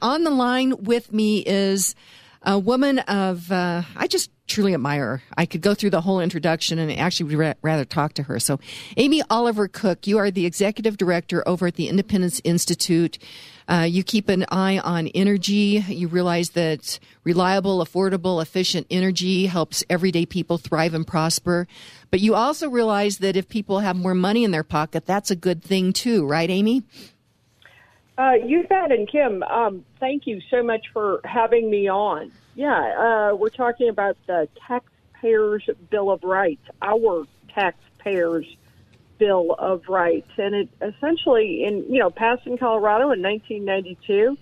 [0.00, 1.96] On the line with me is
[2.42, 5.22] a woman of, uh, I just truly admire her.
[5.36, 8.38] I could go through the whole introduction and actually would rather talk to her.
[8.38, 8.60] So,
[8.96, 13.18] Amy Oliver Cooke, you are the executive director over at the Independence Institute.
[13.66, 15.84] Uh, you keep an eye on energy.
[15.88, 21.66] You realize that reliable, affordable, efficient energy helps everyday people thrive and prosper.
[22.12, 25.36] But you also realize that if people have more money in their pocket, that's a
[25.36, 26.84] good thing too, right, Amy?
[28.18, 28.90] Uh, you bet.
[28.90, 32.32] And Kim, um, thank you so much for having me on.
[32.56, 38.56] Yeah, uh, we're talking about the Taxpayers' Bill of Rights, our taxpayers'
[39.18, 40.30] Bill of Rights.
[40.36, 44.36] And it essentially, in you know, passed in Colorado in 1992.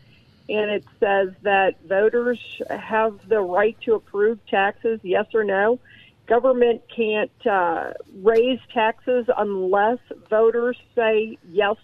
[0.49, 2.39] And it says that voters
[2.71, 5.81] have the right to approve taxes, yes or no.
[6.27, 9.99] Government can't uh, raise taxes unless
[10.31, 11.77] voters say yes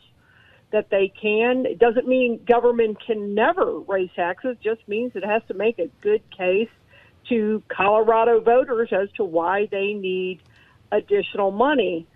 [0.72, 1.66] that they can.
[1.66, 5.78] It doesn't mean government can never raise taxes, it just means it has to make
[5.78, 6.70] a good case
[7.28, 10.40] to Colorado voters as to why they need
[10.90, 12.06] additional money.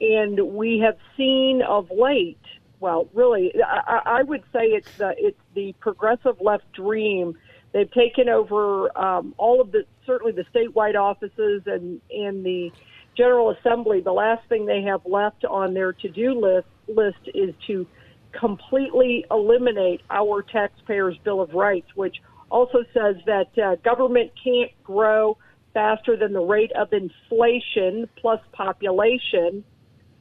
[0.00, 2.38] And we have seen of late,
[2.78, 7.36] well, really, I, I would say it's the it's the progressive left dream.
[7.72, 12.72] They've taken over um, all of the certainly the statewide offices and and the
[13.16, 14.00] General Assembly.
[14.00, 17.86] The last thing they have left on their to do list list is to
[18.32, 22.16] completely eliminate our taxpayers' Bill of Rights, which
[22.50, 25.38] also says that uh, government can't grow
[25.72, 29.64] faster than the rate of inflation plus population.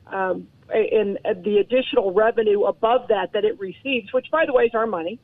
[0.08, 4.76] Um, and the additional revenue above that that it receives, which by the way is
[4.76, 5.20] our money,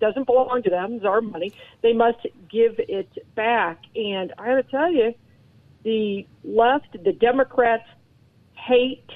[0.00, 1.52] doesn't belong to them, it's our money.
[1.82, 3.80] They must give it back.
[3.94, 5.14] And I got to tell you,
[5.84, 7.88] the left, the Democrats
[8.54, 9.08] hate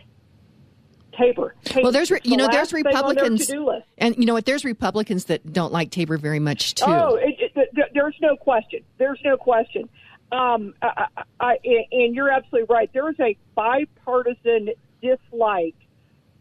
[1.16, 1.54] Tabor.
[1.64, 1.82] Tabor.
[1.82, 3.50] Well, there's you know there's Republicans,
[3.98, 4.46] and you know what?
[4.46, 6.84] There's Republicans that don't like Tabor very much too.
[6.86, 8.80] Oh, it, it, there's no question.
[8.98, 9.88] There's no question.
[10.32, 11.06] Um, I,
[11.38, 11.58] I,
[11.92, 12.90] and you're absolutely right.
[12.92, 14.70] There is a bipartisan
[15.00, 15.76] dislike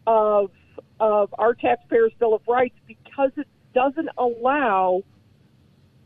[0.06, 0.50] of
[0.98, 5.02] of our taxpayers' bill of rights because it doesn't allow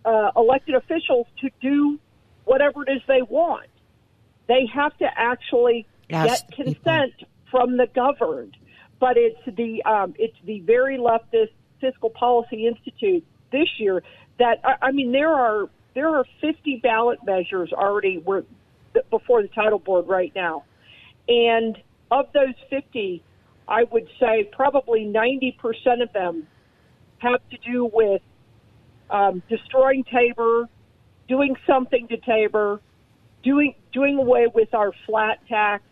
[0.05, 1.99] uh, elected officials to do
[2.45, 3.67] whatever it is they want.
[4.49, 7.13] They have to actually get consent
[7.51, 8.57] from the governed
[9.01, 14.03] but it's the um, it's the very leftist Fiscal Policy Institute this year
[14.39, 18.45] that I mean there are there are 50 ballot measures already were
[19.11, 20.65] before the title board right now,
[21.29, 21.77] and
[22.11, 23.23] of those 50,
[23.69, 26.47] I would say probably 90 percent of them
[27.19, 28.23] have to do with
[29.11, 30.69] um, destroying Tabor,
[31.29, 32.81] doing something to Tabor,
[33.43, 35.83] doing doing away with our flat tax,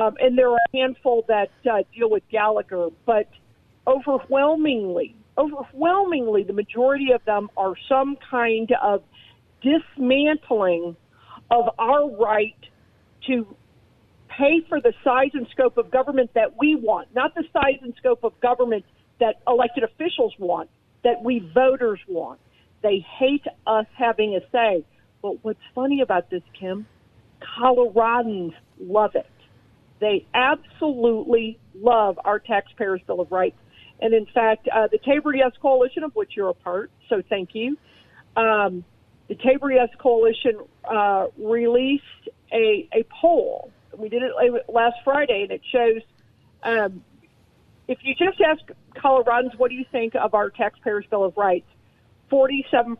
[0.00, 3.28] um, and there are a handful that uh, deal with Gallagher, but
[3.86, 9.02] overwhelmingly, overwhelmingly, the majority of them are some kind of
[9.62, 10.96] dismantling
[11.50, 12.56] of our right
[13.26, 13.46] to
[14.28, 17.92] pay for the size and scope of government that we want, not the size and
[17.98, 18.84] scope of government
[19.18, 20.70] that elected officials want,
[21.04, 22.40] that we voters want.
[22.82, 24.82] They hate us having a say.
[25.20, 26.86] But what's funny about this, Kim?
[27.58, 29.26] Coloradans love it.
[30.00, 33.58] They absolutely love our Taxpayers' Bill of Rights.
[34.00, 37.54] And in fact, uh, the Tabor Yes Coalition, of which you're a part, so thank
[37.54, 37.76] you,
[38.36, 38.84] um,
[39.28, 42.04] the Tabor Yes Coalition uh, released
[42.52, 43.70] a, a poll.
[43.96, 44.32] We did it
[44.68, 46.02] last Friday, and it shows
[46.62, 47.04] um,
[47.88, 48.60] if you just ask
[48.96, 51.66] Coloradans, what do you think of our Taxpayers' Bill of Rights?
[52.30, 52.96] 47%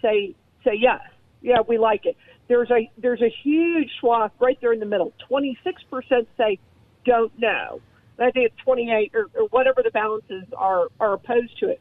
[0.00, 1.00] say say yes.
[1.42, 2.16] Yeah, we like it
[2.52, 5.12] there's a there's a huge swath right there in the middle.
[5.26, 6.58] Twenty six percent say
[7.06, 7.80] don't know.
[8.18, 11.80] I think it's twenty eight or, or whatever the balances are are opposed to it.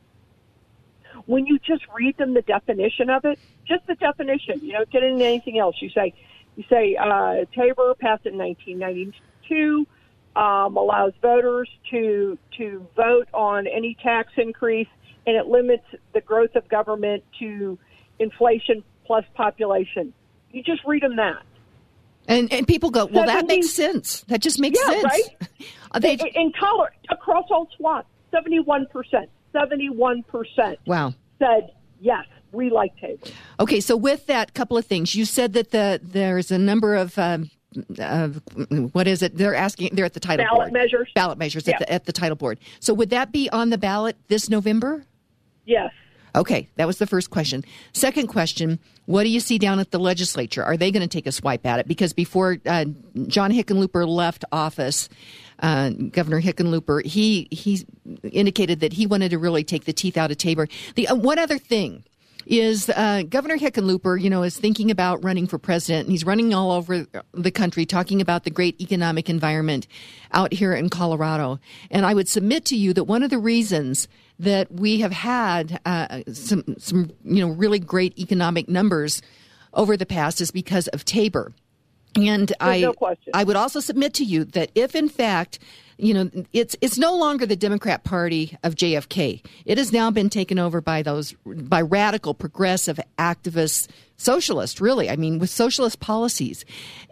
[1.26, 3.38] When you just read them the definition of it,
[3.68, 5.76] just the definition, you don't get into anything else.
[5.82, 6.14] You say
[6.56, 9.86] you say uh, Tabor passed in 1992.
[10.34, 14.88] Um, allows voters to to vote on any tax increase,
[15.28, 15.84] and it limits
[16.14, 17.78] the growth of government to
[18.20, 20.14] inflation plus population.
[20.52, 21.44] You just read them that.
[22.28, 24.22] And and people go, well, 70, that makes sense.
[24.28, 25.04] That just makes yeah, sense.
[25.04, 26.02] right?
[26.02, 30.80] they, in color across all SWAT, seventy one percent, seventy one percent.
[30.86, 31.14] Wow.
[31.40, 33.28] Said yes, we like Tabor.
[33.60, 35.16] Okay, so with that, couple of things.
[35.16, 37.18] You said that the there's a number of.
[37.18, 37.50] Um,
[38.00, 38.28] uh,
[38.92, 39.38] what is it?
[39.38, 39.92] They're asking.
[39.94, 40.74] They're at the title ballot board.
[40.74, 41.10] measures.
[41.16, 41.76] Ballot measures yeah.
[41.76, 42.60] at, the, at the title board.
[42.82, 45.06] So would that be on the ballot this November?
[45.66, 45.92] Yes.
[46.36, 47.64] Okay, that was the first question.
[47.94, 48.80] Second question
[49.12, 50.64] What do you see down at the legislature?
[50.64, 51.88] Are they going to take a swipe at it?
[51.88, 52.86] Because before uh,
[53.28, 55.10] John Hickenlooper left office,
[55.60, 57.86] uh, Governor Hickenlooper, he, he
[58.24, 60.70] indicated that he wanted to really take the teeth out of Tabor.
[60.96, 62.06] The uh, one other thing
[62.46, 66.54] is uh, Governor Hickenlooper, you know, is thinking about running for president, and he's running
[66.54, 69.88] all over the country talking about the great economic environment
[70.32, 71.60] out here in Colorado.
[71.90, 74.08] And I would submit to you that one of the reasons
[74.42, 79.22] that we have had uh, some some you know really great economic numbers
[79.74, 81.54] over the past is because of Tabor.
[82.16, 82.96] And There's I no.
[83.34, 85.60] I would also submit to you that if in fact
[85.98, 89.44] you know it's it's no longer the Democrat Party of JFK.
[89.66, 93.88] It has now been taken over by those by radical progressive activists
[94.22, 95.10] socialist, really.
[95.10, 96.64] I mean, with socialist policies.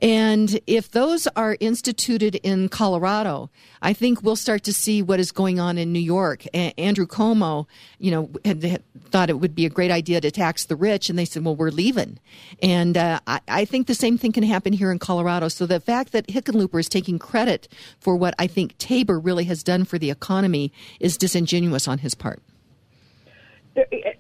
[0.01, 3.49] And if those are instituted in Colorado,
[3.81, 6.45] I think we'll start to see what is going on in New York.
[6.53, 7.65] A- Andrew Cuomo,
[7.97, 11.09] you know, had, had thought it would be a great idea to tax the rich,
[11.09, 12.19] and they said, well, we're leaving.
[12.61, 15.47] And uh, I, I think the same thing can happen here in Colorado.
[15.47, 17.67] So the fact that Hickenlooper is taking credit
[17.99, 22.15] for what I think Tabor really has done for the economy is disingenuous on his
[22.15, 22.41] part.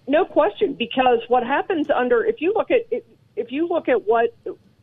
[0.07, 2.87] No question, because what happens under if you look at
[3.35, 4.35] if you look at what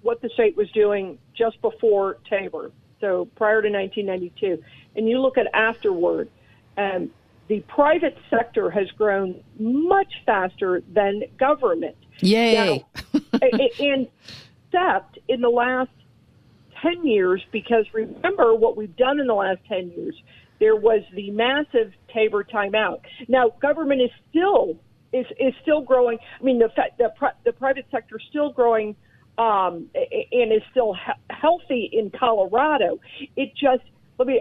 [0.02, 4.62] what the state was doing just before Tabor, so prior to 1992,
[4.96, 6.28] and you look at afterward,
[6.76, 7.10] um,
[7.48, 11.96] the private sector has grown much faster than government.
[12.20, 12.84] Yay!
[13.12, 13.20] Now,
[13.80, 14.08] and
[14.76, 15.90] except in the last
[16.82, 20.14] 10 years, because remember what we've done in the last 10 years
[20.58, 23.00] there was the massive Tabor timeout.
[23.28, 24.78] Now, government is still
[25.12, 26.18] is is still growing.
[26.40, 26.68] I mean, the
[26.98, 27.12] the
[27.44, 28.96] the private sector is still growing
[29.38, 32.98] um, and is still he- healthy in Colorado.
[33.36, 33.84] It just
[34.18, 34.40] let me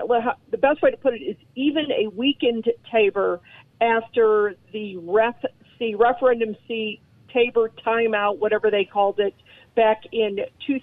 [0.52, 3.42] the best way to put it is even a weakened Tabor
[3.82, 5.36] after the ref
[5.78, 7.02] C referendum C
[7.34, 9.36] Tabor timeout, whatever they called it
[9.76, 10.80] back in two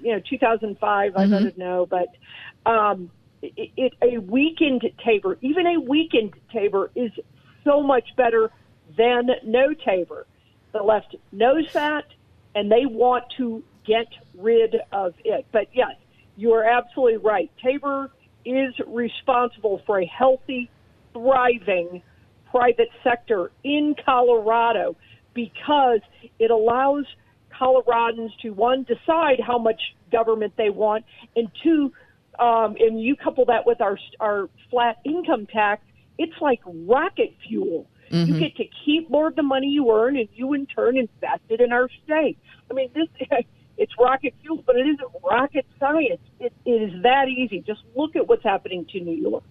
[0.00, 1.12] you know 2005.
[1.12, 1.20] Mm-hmm.
[1.20, 2.08] I don't know, but
[2.70, 3.10] um,
[3.42, 7.10] it, it, a weakened Tabor, even a weakened Tabor, is
[7.64, 8.50] so much better
[8.96, 10.26] than no Tabor.
[10.72, 12.04] The left knows that,
[12.54, 15.46] and they want to get rid of it.
[15.52, 15.94] But yes,
[16.36, 17.50] you are absolutely right.
[17.62, 18.10] Tabor
[18.44, 20.70] is responsible for a healthy,
[21.12, 22.02] thriving
[22.50, 24.96] private sector in Colorado
[25.34, 26.00] because
[26.38, 27.04] it allows
[27.60, 29.80] Coloradans to one decide how much
[30.12, 31.04] government they want,
[31.34, 31.92] and two
[32.38, 35.82] um, and you couple that with our our flat income tax,
[36.18, 37.88] it's like rocket fuel.
[38.10, 38.32] Mm-hmm.
[38.32, 41.42] You get to keep more of the money you earn, and you in turn invest
[41.48, 42.38] it in our state.
[42.70, 43.08] I mean, this
[43.76, 46.20] it's rocket fuel, but it isn't rocket science.
[46.40, 47.62] It, it is that easy.
[47.66, 49.44] Just look at what's happening to New York.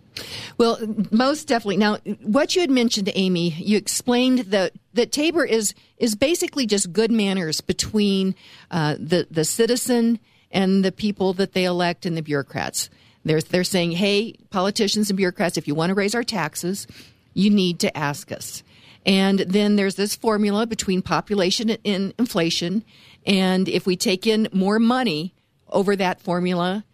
[0.57, 0.79] Well,
[1.11, 1.77] most definitely.
[1.77, 6.93] Now, what you had mentioned, Amy, you explained that that Tabor is is basically just
[6.93, 8.35] good manners between
[8.71, 10.19] uh, the the citizen
[10.51, 12.89] and the people that they elect and the bureaucrats.
[13.25, 16.87] They're, they're saying, hey, politicians and bureaucrats, if you want to raise our taxes,
[17.33, 18.63] you need to ask us.
[19.05, 22.83] And then there's this formula between population and inflation.
[23.25, 25.33] And if we take in more money
[25.69, 26.85] over that formula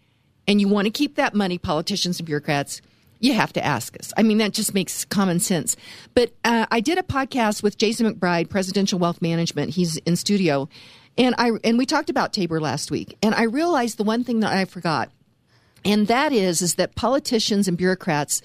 [0.48, 2.81] and you want to keep that money, politicians and bureaucrats,
[3.22, 4.12] you have to ask us.
[4.18, 5.78] I mean, that just makes common sense.
[6.14, 9.70] But uh, I did a podcast with Jason McBride, Presidential Wealth Management.
[9.70, 10.68] He's in studio.
[11.18, 14.40] And I and we talked about Tabor last week, and I realized the one thing
[14.40, 15.12] that I forgot,
[15.84, 18.42] and that is is that politicians and bureaucrats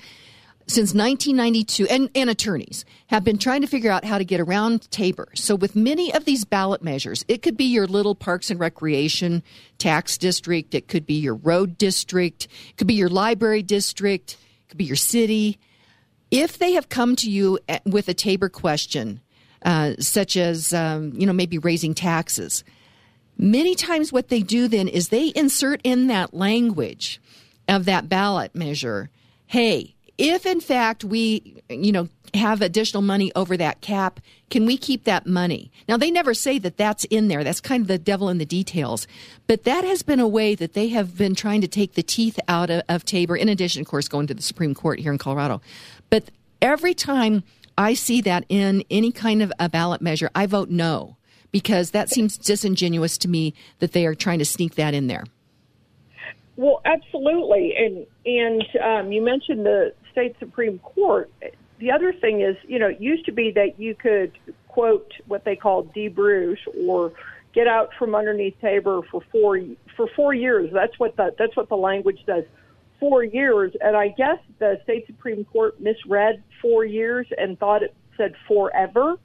[0.68, 4.90] since 1992 and, and attorneys have been trying to figure out how to get around
[4.90, 5.28] Tabor.
[5.34, 9.44] So with many of these ballot measures, it could be your little parks and recreation
[9.78, 14.70] tax district, it could be your road district, it could be your library district, it
[14.70, 15.58] could be your city.
[16.30, 19.20] If they have come to you with a Tabor question,
[19.62, 22.64] uh, such as um, you know maybe raising taxes.
[23.38, 27.20] Many times, what they do then is they insert in that language
[27.68, 29.10] of that ballot measure.
[29.46, 34.20] Hey, if in fact we you know have additional money over that cap,
[34.50, 35.70] can we keep that money?
[35.88, 37.44] Now they never say that that's in there.
[37.44, 39.06] That's kind of the devil in the details.
[39.46, 42.38] But that has been a way that they have been trying to take the teeth
[42.48, 43.36] out of, of Tabor.
[43.36, 45.60] In addition, of course, going to the Supreme Court here in Colorado.
[46.10, 46.30] But
[46.60, 47.42] every time
[47.78, 51.16] I see that in any kind of a ballot measure, I vote no
[51.52, 55.24] because that seems disingenuous to me that they are trying to sneak that in there.
[56.56, 61.30] Well, absolutely, and and um, you mentioned the state supreme court.
[61.78, 64.32] The other thing is, you know, it used to be that you could
[64.66, 67.12] quote what they call debruce or
[67.54, 69.60] get out from underneath Tabor for four
[69.94, 70.70] for four years.
[70.72, 72.44] That's what the that's what the language says.
[72.98, 77.94] four years, and I guess the state supreme court misread four years and thought it
[78.16, 79.18] said forever.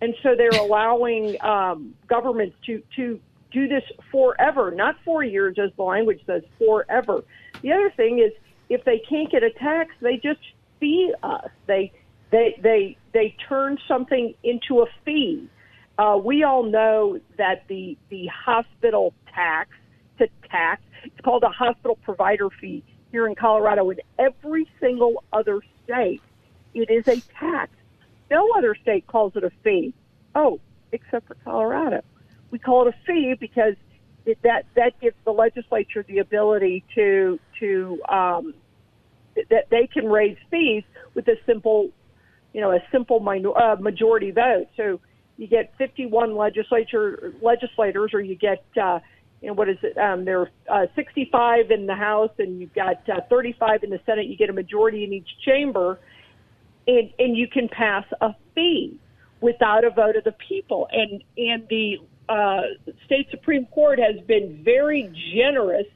[0.00, 3.20] and so they're allowing um, governments to to
[3.50, 7.22] do this forever, not four years as the language says, forever.
[7.60, 8.32] The other thing is
[8.72, 10.40] if they can't get a tax, they just
[10.80, 11.48] fee us.
[11.66, 11.92] They
[12.30, 15.48] they they they turn something into a fee.
[15.98, 19.70] Uh, we all know that the the hospital tax
[20.18, 23.90] to tax it's called a hospital provider fee here in Colorado.
[23.90, 26.22] In every single other state,
[26.74, 27.72] it is a tax.
[28.30, 29.92] No other state calls it a fee.
[30.34, 30.60] Oh,
[30.92, 32.02] except for Colorado
[32.52, 33.74] we call it a fee because
[34.24, 38.54] it, that that gives the legislature the ability to to um,
[39.34, 40.84] that they can raise fees
[41.14, 41.90] with a simple,
[42.52, 44.66] you know, a simple minor, uh, majority vote.
[44.76, 45.00] So
[45.36, 49.00] you get 51 legislature legislators, or you get, uh,
[49.40, 49.96] you know, what is it?
[49.98, 54.00] Um, there are uh, 65 in the House, and you've got uh, 35 in the
[54.06, 54.26] Senate.
[54.26, 55.98] You get a majority in each chamber,
[56.86, 58.98] and and you can pass a fee
[59.40, 60.88] without a vote of the people.
[60.92, 61.96] And and the
[62.28, 62.62] uh,
[63.04, 65.86] state Supreme Court has been very generous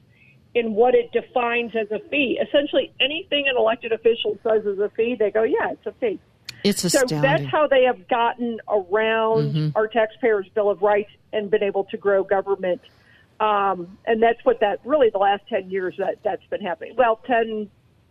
[0.53, 2.39] in what it defines as a fee.
[2.41, 6.19] Essentially, anything an elected official says is a fee, they go, yeah, it's a fee.
[6.63, 7.17] It's astounding.
[7.17, 9.69] So that's how they have gotten around mm-hmm.
[9.75, 12.81] our taxpayers' Bill of Rights and been able to grow government.
[13.39, 16.95] Um, and that's what that really the last 10 years that that's been happening.
[16.97, 17.69] Well, 10,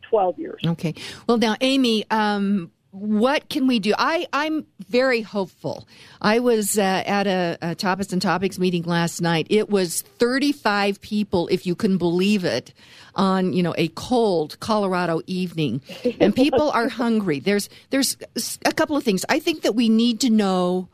[0.09, 0.61] 12 years.
[0.65, 0.95] Okay.
[1.27, 3.93] Well, now, Amy, um, what can we do?
[3.99, 5.87] I, I'm very hopeful.
[6.23, 9.47] I was uh, at a, a Topics and Topics meeting last night.
[9.51, 12.73] It was 35 people, if you can believe it,
[13.15, 15.83] on you know a cold Colorado evening,
[16.21, 17.39] and people are hungry.
[17.39, 18.17] There's there's
[18.65, 19.27] a couple of things.
[19.29, 20.89] I think that we need to know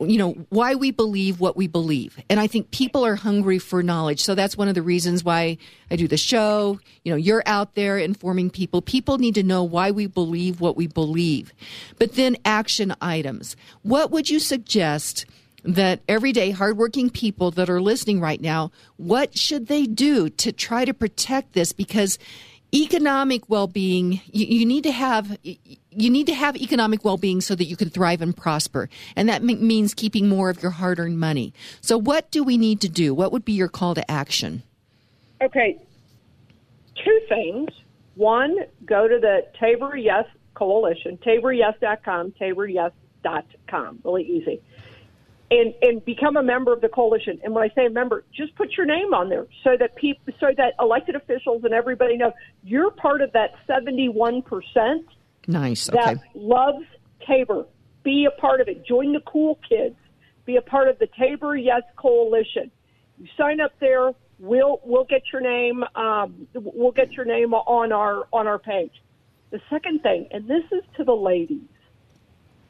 [0.00, 2.18] you know why we believe what we believe.
[2.28, 4.20] And i think people are hungry for knowledge.
[4.20, 5.58] So that's one of the reasons why
[5.90, 6.78] i do the show.
[7.04, 8.82] You know you're out there informing people.
[8.82, 11.52] People need to know why we believe what we believe.
[11.98, 13.56] But then action items.
[13.82, 15.26] What would you suggest
[15.64, 20.84] that everyday hardworking people that are listening right now what should they do to try
[20.84, 21.72] to protect this?
[21.72, 22.18] Because
[22.74, 27.64] economic well-being you, you, need to have you need to have economic well-being so that
[27.64, 28.88] you can thrive and prosper.
[29.16, 31.54] And that m- means keeping more of your hard-earned money.
[31.80, 33.14] So what do we need to do?
[33.14, 34.62] What would be your call to action?
[35.42, 35.78] Okay.
[37.04, 37.70] Two things.
[38.16, 44.60] One go to the tabor yes coalition taboryes.com taboryes.com really easy
[45.50, 47.40] and and become a member of the coalition.
[47.42, 50.32] And when I say a member, just put your name on there so that people,
[50.40, 52.32] so that elected officials and everybody know
[52.62, 55.06] you're part of that 71 percent.
[55.46, 55.88] Nice.
[55.88, 55.98] Okay.
[55.98, 56.84] That loves
[57.26, 57.66] Tabor.
[58.02, 58.86] Be a part of it.
[58.86, 59.96] Join the cool kids.
[60.46, 62.70] Be a part of the Tabor Yes Coalition.
[63.18, 64.12] You sign up there.
[64.38, 65.84] We'll we'll get your name.
[65.94, 68.92] Um, we'll get your name on our on our page.
[69.50, 71.62] The second thing, and this is to the ladies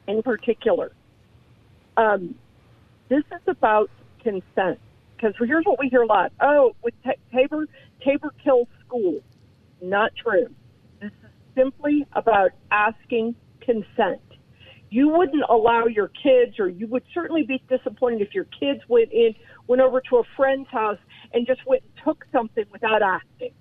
[0.07, 0.91] in particular.
[1.97, 2.35] Um,
[3.09, 3.89] this is about
[4.23, 4.79] consent.
[5.15, 6.31] Because here's what we hear a lot.
[6.41, 7.67] Oh, with t- Tabor,
[8.03, 9.21] Tabor kills school.
[9.81, 10.47] Not true.
[11.01, 14.21] This is simply about asking consent.
[14.89, 19.11] You wouldn't allow your kids, or you would certainly be disappointed if your kids went
[19.11, 19.35] in,
[19.67, 20.99] went over to a friend's house
[21.33, 23.53] and just went and took something without asking.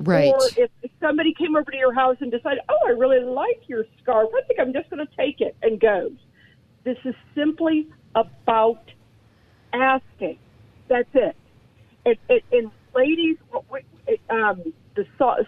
[0.00, 0.32] Right.
[0.32, 0.70] Or if,
[1.00, 4.46] somebody came over to your house and decided, oh, I really like your scarf, I
[4.46, 6.16] think I'm just going to take it and goes.
[6.84, 7.88] This is simply
[8.20, 8.82] about
[9.72, 10.38] asking.
[10.88, 11.36] That's it.
[12.04, 13.36] it, it and ladies,
[14.30, 15.04] um, the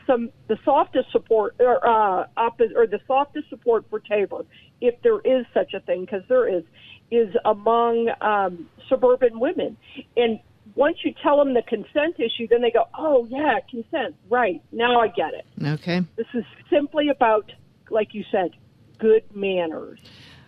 [0.06, 4.44] some the softest support or uh, opposite, or the softest support for Tabor,
[4.80, 6.62] if there is such a thing, because there is,
[7.10, 9.76] is among um, suburban women.
[10.16, 10.40] And
[10.74, 14.62] once you tell them the consent issue, then they go, "Oh yeah, consent, right?
[14.72, 16.02] Now I get it." Okay.
[16.16, 17.52] This is simply about,
[17.90, 18.50] like you said,
[18.98, 19.98] good manners.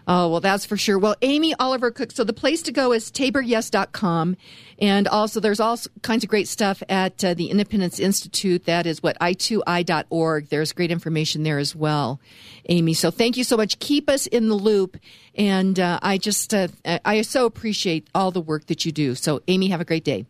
[0.06, 0.98] Oh, well, that's for sure.
[0.98, 2.12] Well, Amy Oliver Cooke.
[2.12, 4.36] So the place to go is taboryes.com.
[4.78, 8.64] And also, there's all kinds of great stuff at uh, the Independence Institute.
[8.64, 10.48] That is what, i2i.org.
[10.48, 12.20] There's great information there as well,
[12.68, 12.94] Amy.
[12.94, 13.78] So thank you so much.
[13.78, 14.96] Keep us in the loop.
[15.36, 19.14] And uh, I just, uh, I so appreciate all the work that you do.
[19.14, 20.26] So, Amy, have a great day.